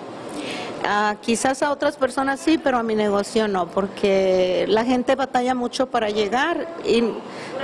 Quizás 1.20 1.62
a 1.62 1.72
otras 1.72 1.96
personas 1.96 2.40
sí, 2.40 2.58
pero 2.58 2.78
a 2.78 2.82
mi 2.82 2.94
negocio 2.94 3.48
no, 3.48 3.66
porque 3.66 4.66
la 4.68 4.84
gente 4.84 5.14
batalla 5.16 5.54
mucho 5.54 5.86
para 5.86 6.10
llegar 6.10 6.68
y 6.84 7.02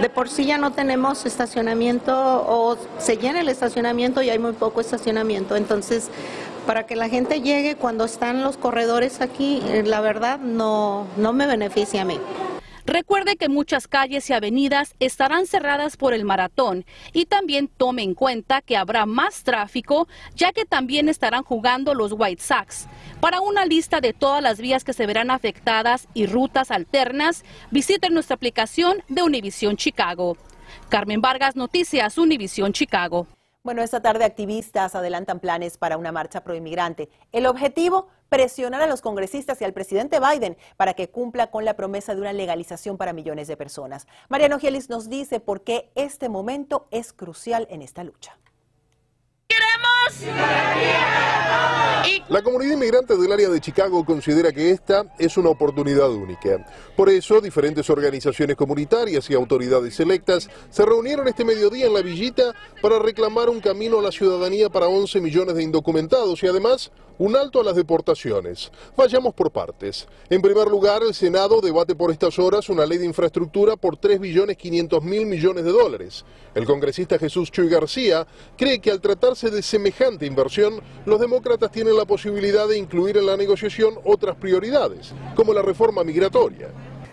de 0.00 0.10
por 0.10 0.28
sí 0.28 0.44
ya 0.44 0.58
no 0.58 0.72
tenemos 0.72 1.24
estacionamiento 1.24 2.12
o 2.14 2.76
se 2.98 3.18
llena 3.18 3.40
el 3.40 3.48
estacionamiento 3.48 4.22
y 4.22 4.30
hay 4.30 4.38
muy 4.38 4.52
poco 4.52 4.80
estacionamiento. 4.80 5.56
Entonces, 5.56 6.10
para 6.66 6.86
que 6.86 6.96
la 6.96 7.08
gente 7.08 7.40
llegue 7.40 7.76
cuando 7.76 8.04
están 8.04 8.42
los 8.42 8.56
corredores 8.56 9.20
aquí, 9.20 9.62
eh, 9.66 9.82
la 9.84 10.00
verdad 10.00 10.38
no, 10.38 11.06
no 11.16 11.32
me 11.32 11.46
beneficia 11.46 12.02
a 12.02 12.04
mí. 12.04 12.18
Recuerde 12.84 13.36
que 13.36 13.48
muchas 13.48 13.86
calles 13.86 14.28
y 14.28 14.32
avenidas 14.32 14.94
estarán 14.98 15.46
cerradas 15.46 15.96
por 15.96 16.14
el 16.14 16.24
maratón 16.24 16.84
y 17.12 17.26
también 17.26 17.68
tome 17.68 18.02
en 18.02 18.14
cuenta 18.14 18.60
que 18.60 18.76
habrá 18.76 19.06
más 19.06 19.44
tráfico 19.44 20.08
ya 20.34 20.52
que 20.52 20.64
también 20.64 21.08
estarán 21.08 21.44
jugando 21.44 21.94
los 21.94 22.12
White 22.12 22.42
Sox. 22.42 22.86
Para 23.20 23.40
una 23.40 23.64
lista 23.66 24.00
de 24.00 24.12
todas 24.12 24.42
las 24.42 24.60
vías 24.60 24.82
que 24.84 24.92
se 24.92 25.06
verán 25.06 25.30
afectadas 25.30 26.08
y 26.12 26.26
rutas 26.26 26.70
alternas, 26.70 27.44
visite 27.70 28.10
nuestra 28.10 28.34
aplicación 28.34 29.02
de 29.08 29.22
Univisión 29.22 29.76
Chicago. 29.76 30.36
Carmen 30.88 31.20
Vargas, 31.20 31.54
Noticias 31.54 32.18
Univisión 32.18 32.72
Chicago. 32.72 33.26
Bueno, 33.64 33.80
esta 33.82 34.02
tarde 34.02 34.24
activistas 34.24 34.96
adelantan 34.96 35.38
planes 35.38 35.78
para 35.78 35.96
una 35.96 36.10
marcha 36.10 36.42
proinmigrante. 36.42 37.08
El 37.30 37.46
objetivo, 37.46 38.08
presionar 38.28 38.82
a 38.82 38.88
los 38.88 39.02
congresistas 39.02 39.60
y 39.60 39.64
al 39.64 39.72
presidente 39.72 40.18
Biden 40.18 40.56
para 40.76 40.94
que 40.94 41.10
cumpla 41.10 41.52
con 41.52 41.64
la 41.64 41.76
promesa 41.76 42.16
de 42.16 42.20
una 42.20 42.32
legalización 42.32 42.98
para 42.98 43.12
millones 43.12 43.46
de 43.46 43.56
personas. 43.56 44.08
Mariano 44.28 44.58
Gielis 44.58 44.90
nos 44.90 45.08
dice 45.08 45.38
por 45.38 45.62
qué 45.62 45.92
este 45.94 46.28
momento 46.28 46.88
es 46.90 47.12
crucial 47.12 47.68
en 47.70 47.82
esta 47.82 48.02
lucha. 48.02 48.36
La 52.28 52.42
comunidad 52.42 52.74
inmigrante 52.74 53.16
del 53.16 53.32
área 53.32 53.48
de 53.48 53.60
Chicago 53.60 54.04
considera 54.04 54.52
que 54.52 54.70
esta 54.70 55.04
es 55.18 55.36
una 55.36 55.50
oportunidad 55.50 56.10
única. 56.10 56.66
Por 56.96 57.08
eso, 57.10 57.40
diferentes 57.40 57.88
organizaciones 57.90 58.56
comunitarias 58.56 59.28
y 59.28 59.34
autoridades 59.34 59.98
electas 60.00 60.48
se 60.70 60.84
reunieron 60.84 61.28
este 61.28 61.44
mediodía 61.44 61.86
en 61.86 61.94
la 61.94 62.02
villita 62.02 62.54
para 62.82 62.98
reclamar 62.98 63.48
un 63.48 63.60
camino 63.60 64.00
a 64.00 64.02
la 64.02 64.10
ciudadanía 64.10 64.68
para 64.68 64.88
11 64.88 65.20
millones 65.20 65.54
de 65.54 65.62
indocumentados 65.62 66.42
y 66.42 66.48
además 66.48 66.90
un 67.16 67.36
alto 67.36 67.60
a 67.60 67.64
las 67.64 67.76
deportaciones. 67.76 68.72
Vayamos 68.96 69.34
por 69.34 69.52
partes. 69.52 70.08
En 70.28 70.42
primer 70.42 70.66
lugar, 70.66 71.02
el 71.06 71.14
Senado 71.14 71.60
debate 71.60 71.94
por 71.94 72.10
estas 72.10 72.40
horas 72.40 72.68
una 72.68 72.84
ley 72.84 72.98
de 72.98 73.06
infraestructura 73.06 73.76
por 73.76 73.96
3 73.96 74.18
billones 74.18 74.56
500 74.56 75.04
mil 75.04 75.26
millones 75.26 75.64
de 75.64 75.70
dólares. 75.70 76.24
El 76.56 76.64
congresista 76.64 77.20
Jesús 77.20 77.52
Chuy 77.52 77.68
García 77.68 78.26
cree 78.56 78.80
que 78.80 78.90
al 78.90 79.00
tratarse 79.00 79.50
de 79.50 79.62
semejante 79.62 80.26
inversión, 80.26 80.80
los 81.06 81.20
demócratas 81.20 81.70
tienen 81.70 81.96
la 81.96 82.04
posibilidad 82.04 82.66
de 82.66 82.78
incluir 82.78 83.16
en 83.16 83.26
la 83.26 83.36
negociación 83.36 83.94
otras 84.04 84.34
prioridades, 84.34 85.12
como 85.36 85.54
la 85.54 85.62
reforma 85.62 86.02
migratoria. 86.02 86.70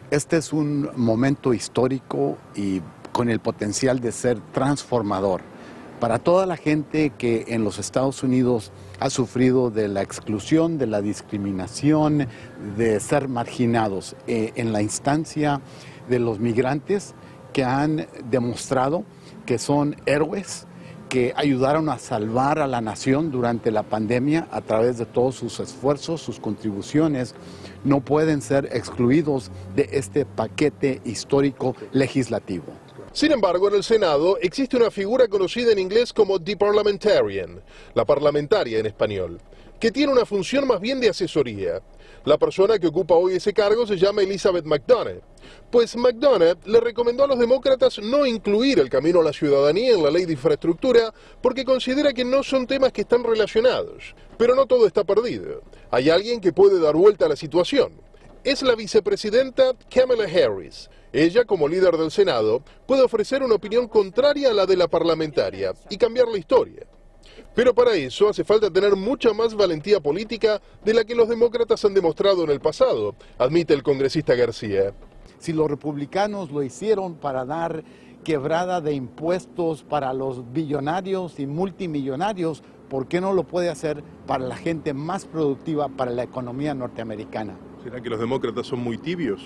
Este 0.10 0.38
es 0.38 0.52
un 0.52 0.90
momento 0.96 1.54
histórico 1.54 2.40
y 2.56 2.82
con 3.12 3.30
el 3.30 3.40
potencial 3.40 4.00
de 4.00 4.12
ser 4.12 4.40
transformador 4.52 5.42
para 6.00 6.20
toda 6.20 6.46
la 6.46 6.58
gente 6.58 7.12
que 7.12 7.46
en 7.50 7.64
los 7.64 7.78
Estados 7.78 8.24
Unidos 8.24 8.72
ha 9.00 9.10
sufrido 9.10 9.70
de 9.70 9.88
la 9.88 10.02
exclusión, 10.02 10.78
de 10.78 10.88
la 10.88 11.02
discriminación, 11.02 12.28
de 12.78 13.00
ser 13.00 13.28
marginados 13.28 14.16
eh, 14.28 14.54
en 14.56 14.72
la 14.72 14.82
instancia 14.82 15.62
de 16.08 16.20
los 16.20 16.40
migrantes 16.40 17.16
que 17.54 17.64
han 17.64 18.08
demostrado 18.30 19.04
que 19.46 19.58
son 19.58 19.96
héroes, 20.06 20.68
que 21.10 21.34
ayudaron 21.36 21.90
a 21.90 21.98
salvar 21.98 22.60
a 22.60 22.68
la 22.68 22.82
nación 22.82 23.32
durante 23.32 23.72
la 23.72 23.84
pandemia 23.84 24.48
a 24.52 24.62
través 24.62 25.00
de 25.00 25.08
todos 25.08 25.36
sus 25.36 25.60
esfuerzos, 25.60 26.22
sus 26.22 26.40
contribuciones, 26.40 27.34
no 27.84 28.02
pueden 28.02 28.44
ser 28.44 28.70
excluidos 28.72 29.50
de 29.76 29.90
este 29.94 30.26
paquete 30.26 31.02
histórico 31.04 31.76
legislativo. 31.92 32.66
Sin 33.12 33.32
embargo, 33.32 33.68
en 33.68 33.76
el 33.76 33.84
Senado 33.84 34.38
existe 34.40 34.78
una 34.78 34.92
figura 34.92 35.28
conocida 35.28 35.72
en 35.72 35.80
inglés 35.80 36.14
como 36.14 36.40
the 36.40 36.56
parliamentarian, 36.56 37.62
la 37.94 38.06
parlamentaria 38.06 38.80
en 38.80 38.86
español, 38.86 39.40
que 39.80 39.92
tiene 39.92 40.12
una 40.12 40.26
función 40.26 40.68
más 40.68 40.80
bien 40.80 41.00
de 41.00 41.10
asesoría. 41.10 41.82
La 42.26 42.38
persona 42.38 42.78
que 42.78 42.88
ocupa 42.88 43.16
hoy 43.16 43.36
ese 43.36 43.54
cargo 43.54 43.88
se 43.88 43.98
llama 43.98 44.22
Elizabeth 44.22 44.66
McDonough. 44.66 45.22
Pues 45.72 45.96
McDonough 45.96 46.66
le 46.66 46.80
recomendó 46.80 47.24
a 47.24 47.28
los 47.28 47.40
demócratas 47.40 48.00
no 48.00 48.26
incluir 48.26 48.80
el 48.80 48.90
camino 48.90 49.22
a 49.22 49.24
la 49.24 49.34
ciudadanía 49.34 49.94
en 49.94 50.04
la 50.04 50.12
ley 50.12 50.26
de 50.26 50.34
infraestructura 50.34 51.14
porque 51.42 51.66
considera 51.66 52.14
que 52.14 52.26
no 52.26 52.44
son 52.44 52.68
temas 52.68 52.92
que 52.92 53.02
están 53.02 53.24
relacionados. 53.24 54.16
Pero 54.38 54.54
no 54.54 54.66
todo 54.66 54.86
está 54.86 55.04
perdido. 55.04 55.62
Hay 55.92 56.10
alguien 56.10 56.42
que 56.42 56.54
puede 56.54 56.80
dar 56.80 56.96
vuelta 56.96 57.26
a 57.26 57.30
la 57.30 57.36
situación. 57.36 57.94
Es 58.44 58.62
la 58.62 58.76
vicepresidenta 58.76 59.74
Kamala 59.90 60.26
Harris 60.26 60.90
ella, 61.12 61.46
como 61.46 61.68
líder 61.68 61.98
del 61.98 62.12
Senado, 62.12 62.62
puede 62.86 63.02
ofrecer 63.02 63.42
una 63.42 63.56
opinión 63.56 63.88
contraria 63.88 64.52
a 64.52 64.54
la 64.54 64.66
de 64.66 64.78
la 64.78 64.88
parlamentaria 64.88 65.74
y 65.90 65.98
cambiar 65.98 66.28
la 66.28 66.38
historia. 66.38 66.86
Pero 67.56 67.74
para 67.74 67.96
eso 67.96 68.30
hace 68.30 68.44
falta 68.44 68.70
tener 68.70 68.96
mucha 68.96 69.34
más 69.34 69.56
valentía 69.56 70.00
política 70.00 70.62
de 70.84 70.94
la 70.94 71.04
que 71.04 71.16
los 71.16 71.28
demócratas 71.28 71.84
han 71.84 71.94
demostrado 71.94 72.44
en 72.44 72.52
el 72.52 72.60
pasado, 72.60 73.16
admite 73.38 73.74
el 73.74 73.84
congresista 73.84 74.36
García. 74.36 74.94
Si 75.40 75.54
los 75.54 75.70
republicanos 75.70 76.52
lo 76.52 76.62
hicieron 76.64 77.16
para 77.16 77.46
dar 77.46 77.84
quebrada 78.24 78.82
de 78.82 78.94
impuestos 78.94 79.84
para 79.84 80.14
los 80.14 80.52
billonarios 80.52 81.40
y 81.40 81.48
multimillonarios, 81.48 82.62
¿por 82.90 83.08
qué 83.08 83.22
no 83.22 83.34
lo 83.34 83.44
puede 83.44 83.70
hacer 83.70 84.04
para 84.28 84.46
la 84.46 84.56
gente 84.56 84.94
más 84.94 85.26
productiva 85.26 85.88
para 85.90 86.12
la 86.12 86.24
economía 86.24 86.74
norteamericana? 86.74 87.58
¿Será 87.84 88.02
que 88.02 88.10
los 88.10 88.20
demócratas 88.20 88.68
son 88.68 88.80
muy 88.80 88.98
tibios? 88.98 89.42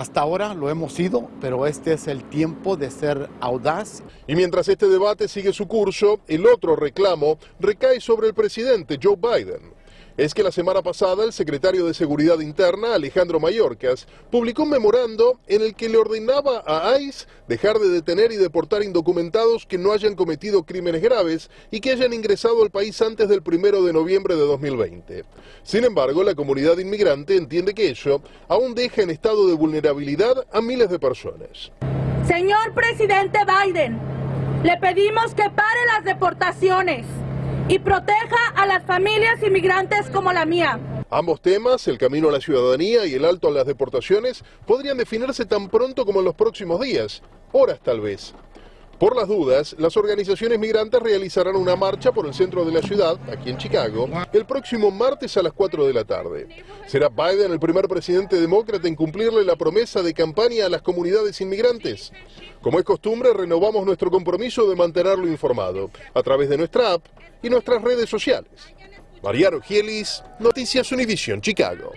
Hasta 0.00 0.22
ahora 0.22 0.54
lo 0.54 0.70
hemos 0.70 0.94
sido, 0.94 1.28
pero 1.42 1.66
este 1.66 1.92
es 1.92 2.08
el 2.08 2.24
tiempo 2.24 2.78
de 2.78 2.90
ser 2.90 3.28
audaz. 3.38 4.02
Y 4.26 4.34
mientras 4.34 4.66
este 4.68 4.88
debate 4.88 5.28
sigue 5.28 5.52
su 5.52 5.68
curso, 5.68 6.20
el 6.26 6.46
otro 6.46 6.74
reclamo 6.74 7.36
recae 7.58 8.00
sobre 8.00 8.28
el 8.28 8.32
presidente 8.32 8.98
Joe 8.98 9.16
Biden 9.16 9.79
es 10.20 10.34
que 10.34 10.42
la 10.42 10.52
semana 10.52 10.82
pasada 10.82 11.24
el 11.24 11.32
secretario 11.32 11.86
de 11.86 11.94
Seguridad 11.94 12.40
Interna, 12.40 12.94
Alejandro 12.94 13.40
Mayorkas, 13.40 14.06
publicó 14.30 14.64
un 14.64 14.68
memorando 14.68 15.40
en 15.46 15.62
el 15.62 15.74
que 15.74 15.88
le 15.88 15.96
ordenaba 15.96 16.62
a 16.66 16.98
ICE 17.00 17.26
dejar 17.48 17.78
de 17.78 17.88
detener 17.88 18.30
y 18.30 18.36
deportar 18.36 18.82
indocumentados 18.82 19.64
que 19.64 19.78
no 19.78 19.92
hayan 19.92 20.14
cometido 20.14 20.64
crímenes 20.64 21.00
graves 21.00 21.48
y 21.70 21.80
que 21.80 21.92
hayan 21.92 22.12
ingresado 22.12 22.62
al 22.62 22.68
país 22.68 23.00
antes 23.00 23.30
del 23.30 23.40
primero 23.40 23.82
de 23.82 23.94
noviembre 23.94 24.34
de 24.34 24.42
2020. 24.42 25.24
Sin 25.62 25.84
embargo, 25.84 26.22
la 26.22 26.34
comunidad 26.34 26.76
inmigrante 26.76 27.36
entiende 27.36 27.72
que 27.72 27.88
eso 27.88 28.20
aún 28.46 28.74
deja 28.74 29.00
en 29.00 29.08
estado 29.08 29.48
de 29.48 29.54
vulnerabilidad 29.54 30.46
a 30.52 30.60
miles 30.60 30.90
de 30.90 30.98
personas. 30.98 31.72
Señor 32.28 32.74
presidente 32.74 33.38
Biden, 33.46 33.98
le 34.64 34.76
pedimos 34.76 35.34
que 35.34 35.48
pare 35.48 35.80
las 35.86 36.04
deportaciones 36.04 37.06
y 37.70 37.78
proteja 37.78 38.48
a 38.56 38.66
las 38.66 38.84
familias 38.84 39.40
inmigrantes 39.44 40.10
como 40.10 40.32
la 40.32 40.44
mía. 40.44 40.80
Ambos 41.08 41.40
temas, 41.40 41.86
el 41.86 41.98
camino 41.98 42.28
a 42.28 42.32
la 42.32 42.40
ciudadanía 42.40 43.06
y 43.06 43.14
el 43.14 43.24
alto 43.24 43.46
a 43.46 43.52
las 43.52 43.64
deportaciones, 43.64 44.42
podrían 44.66 44.98
definirse 44.98 45.44
tan 45.44 45.68
pronto 45.68 46.04
como 46.04 46.18
en 46.18 46.24
los 46.24 46.34
próximos 46.34 46.80
días, 46.80 47.22
horas 47.52 47.78
tal 47.80 48.00
vez. 48.00 48.34
Por 49.00 49.16
las 49.16 49.28
dudas, 49.28 49.74
las 49.78 49.96
organizaciones 49.96 50.58
migrantes 50.58 51.00
realizarán 51.00 51.56
una 51.56 51.74
marcha 51.74 52.12
por 52.12 52.26
el 52.26 52.34
centro 52.34 52.66
de 52.66 52.72
la 52.72 52.82
ciudad, 52.82 53.18
aquí 53.32 53.48
en 53.48 53.56
Chicago, 53.56 54.06
el 54.30 54.44
próximo 54.44 54.90
martes 54.90 55.38
a 55.38 55.42
las 55.42 55.54
4 55.54 55.86
de 55.86 55.94
la 55.94 56.04
tarde. 56.04 56.48
¿Será 56.86 57.08
Biden 57.08 57.50
el 57.50 57.58
primer 57.58 57.88
presidente 57.88 58.38
demócrata 58.38 58.86
en 58.86 58.94
cumplirle 58.94 59.42
la 59.42 59.56
promesa 59.56 60.02
de 60.02 60.12
campaña 60.12 60.66
a 60.66 60.68
las 60.68 60.82
comunidades 60.82 61.40
inmigrantes? 61.40 62.12
Como 62.60 62.78
es 62.78 62.84
costumbre, 62.84 63.32
renovamos 63.32 63.86
nuestro 63.86 64.10
compromiso 64.10 64.68
de 64.68 64.76
mantenerlo 64.76 65.26
informado 65.28 65.90
a 66.12 66.22
través 66.22 66.50
de 66.50 66.58
nuestra 66.58 66.92
app 66.92 67.06
y 67.42 67.48
nuestras 67.48 67.82
redes 67.82 68.10
sociales. 68.10 68.50
Mariano 69.22 69.62
Gielis, 69.62 70.22
Noticias 70.40 70.92
Univision, 70.92 71.40
Chicago. 71.40 71.92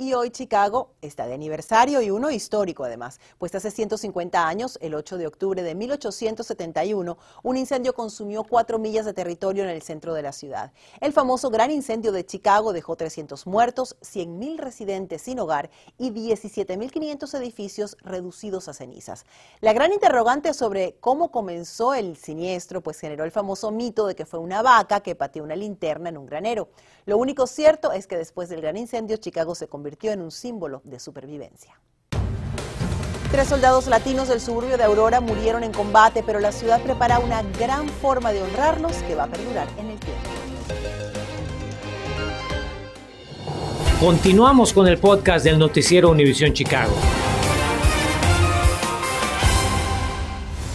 Y 0.00 0.14
hoy 0.14 0.30
Chicago 0.30 0.94
está 1.02 1.26
de 1.26 1.34
aniversario 1.34 2.00
y 2.00 2.10
uno 2.10 2.30
histórico 2.30 2.84
además, 2.84 3.20
pues 3.36 3.54
hace 3.54 3.70
150 3.70 4.48
años, 4.48 4.78
el 4.80 4.94
8 4.94 5.18
de 5.18 5.26
octubre 5.26 5.62
de 5.62 5.74
1871, 5.74 7.18
un 7.42 7.56
incendio 7.58 7.92
consumió 7.92 8.44
cuatro 8.44 8.78
millas 8.78 9.04
de 9.04 9.12
territorio 9.12 9.62
en 9.62 9.68
el 9.68 9.82
centro 9.82 10.14
de 10.14 10.22
la 10.22 10.32
ciudad. 10.32 10.72
El 11.02 11.12
famoso 11.12 11.50
gran 11.50 11.70
incendio 11.70 12.12
de 12.12 12.24
Chicago 12.24 12.72
dejó 12.72 12.96
300 12.96 13.46
muertos, 13.46 13.98
100.000 14.00 14.56
residentes 14.56 15.20
sin 15.20 15.38
hogar 15.38 15.68
y 15.98 16.12
17.500 16.12 17.38
edificios 17.38 17.98
reducidos 18.00 18.68
a 18.68 18.72
cenizas. 18.72 19.26
La 19.60 19.74
gran 19.74 19.92
interrogante 19.92 20.54
sobre 20.54 20.96
cómo 21.00 21.30
comenzó 21.30 21.92
el 21.92 22.16
siniestro, 22.16 22.80
pues 22.80 22.98
generó 23.00 23.24
el 23.24 23.32
famoso 23.32 23.70
mito 23.70 24.06
de 24.06 24.14
que 24.14 24.24
fue 24.24 24.40
una 24.40 24.62
vaca 24.62 25.00
que 25.00 25.14
pateó 25.14 25.44
una 25.44 25.56
linterna 25.56 26.08
en 26.08 26.16
un 26.16 26.24
granero. 26.24 26.70
Lo 27.04 27.18
único 27.18 27.46
cierto 27.46 27.92
es 27.92 28.06
que 28.06 28.16
después 28.16 28.48
del 28.48 28.62
gran 28.62 28.78
incendio, 28.78 29.18
Chicago 29.18 29.54
se 29.54 29.68
convirtió 29.90 30.12
en 30.12 30.22
un 30.22 30.30
símbolo 30.30 30.82
de 30.84 31.00
supervivencia. 31.00 31.76
Tres 33.32 33.48
soldados 33.48 33.88
latinos 33.88 34.28
del 34.28 34.40
suburbio 34.40 34.76
de 34.76 34.84
Aurora 34.84 35.20
murieron 35.20 35.64
en 35.64 35.72
combate, 35.72 36.22
pero 36.24 36.38
la 36.38 36.52
ciudad 36.52 36.80
prepara 36.80 37.18
una 37.18 37.42
gran 37.58 37.88
forma 37.88 38.30
de 38.30 38.40
honrarlos 38.40 38.92
que 39.08 39.16
va 39.16 39.24
a 39.24 39.26
perdurar 39.26 39.66
en 39.78 39.90
el 39.90 39.98
tiempo. 39.98 40.30
Continuamos 43.98 44.72
con 44.72 44.86
el 44.86 44.98
podcast 44.98 45.44
del 45.44 45.58
noticiero 45.58 46.10
Univisión 46.10 46.52
Chicago. 46.52 46.94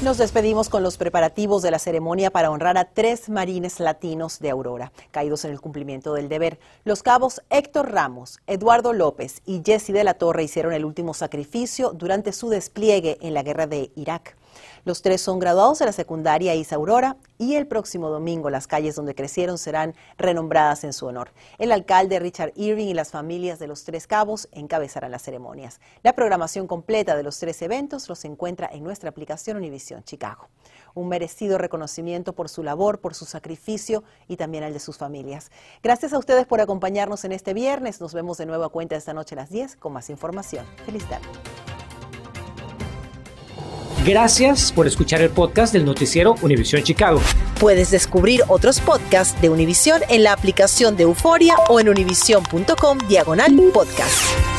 Nos 0.06 0.20
despedimos 0.20 0.70
con 0.70 0.84
los 0.84 0.98
preparativos 0.98 1.64
de 1.64 1.72
la 1.72 1.80
ceremonia 1.80 2.30
para 2.30 2.52
honrar 2.52 2.78
a 2.78 2.86
tres 2.86 3.28
marines 3.28 3.80
latinos 3.80 4.38
de 4.38 4.52
Aurora, 4.52 4.92
caídos 5.10 5.46
en 5.46 5.52
el 5.52 5.60
cumplimiento 5.60 6.14
del 6.14 6.30
deber. 6.30 6.60
Los 6.84 7.02
cabos 7.02 7.42
Héctor 7.50 7.92
Ramos, 7.92 8.40
Eduardo 8.46 8.94
López 8.94 9.42
y 9.48 9.64
Jesse 9.66 9.94
de 9.94 10.04
la 10.04 10.14
Torre 10.14 10.44
hicieron 10.44 10.74
el 10.74 10.86
último 10.86 11.16
sacrificio 11.16 11.92
durante 11.92 12.34
su 12.34 12.50
despliegue 12.50 13.18
en 13.22 13.34
la 13.34 13.42
guerra 13.42 13.66
de 13.66 13.92
Irak. 13.96 14.38
Los 14.86 15.02
tres 15.02 15.20
son 15.20 15.40
graduados 15.40 15.80
de 15.80 15.86
la 15.88 15.92
secundaria 15.92 16.54
Isa 16.54 16.76
Aurora 16.76 17.18
y 17.40 17.56
el 17.56 17.66
próximo 17.66 18.10
domingo 18.10 18.52
las 18.52 18.68
calles 18.68 18.94
donde 18.94 19.16
crecieron 19.16 19.58
serán 19.58 19.96
renombradas 20.16 20.84
en 20.84 20.94
su 20.94 21.08
honor. 21.08 21.32
El 21.58 21.72
alcalde 21.72 22.20
Richard 22.20 22.54
Irving 22.56 22.86
y 22.86 22.94
las 22.94 23.10
familias 23.10 23.58
de 23.58 23.66
los 23.66 23.84
tres 23.84 24.06
cabos 24.06 24.48
encabezarán 24.52 25.10
las 25.10 25.24
ceremonias. 25.24 25.82
La 26.04 26.14
programación 26.14 26.68
completa 26.68 27.16
de 27.16 27.24
los 27.24 27.40
tres 27.40 27.64
eventos 27.64 28.08
los 28.10 28.24
encuentra 28.26 28.70
en 28.72 28.84
nuestra 28.84 29.10
aplicación 29.10 29.58
Univisión 29.58 30.04
Chicago. 30.04 30.50
Un 30.94 31.10
merecido 31.10 31.58
reconocimiento 31.58 32.34
por 32.34 32.48
su 32.48 32.62
labor, 32.62 33.00
por 33.00 33.16
su 33.16 33.26
sacrificio 33.26 34.04
y 34.28 34.38
también 34.38 34.64
al 34.64 34.74
de 34.74 34.80
sus 34.80 35.00
familias. 35.00 35.50
Gracias 35.82 36.14
a 36.14 36.20
ustedes 36.20 36.46
por 36.46 36.62
acompañarnos 36.62 37.26
en 37.26 37.32
este 37.32 37.56
viernes. 37.56 38.02
Nos 38.02 38.14
vemos 38.14 38.38
de 38.38 38.46
nuevo 38.46 38.64
a 38.64 38.70
cuenta 38.70 38.96
esta 38.96 39.16
noche 39.16 39.34
a 39.34 39.38
las 39.38 39.50
10 39.50 39.78
con 39.78 39.94
más 39.94 40.12
información. 40.12 40.64
Feliz 40.86 41.10
tarde. 41.10 41.26
Gracias 44.06 44.72
por 44.72 44.86
escuchar 44.86 45.24
el 45.24 45.32
podcast 45.32 45.74
del 45.74 45.84
noticiero 45.84 46.36
Univisión 46.44 46.84
Chicago. 46.84 47.20
Puedes 47.60 47.90
descubrir 47.90 48.42
otros 48.50 48.80
podcasts 48.80 49.42
de 49.42 49.50
Univisión 49.50 50.00
en 50.10 50.22
la 50.22 50.32
aplicación 50.32 50.96
de 50.96 51.04
Euforia 51.04 51.56
o 51.70 51.80
en 51.80 51.90
univision.com 51.90 53.00
diagonal 53.08 53.56
podcast. 53.74 54.55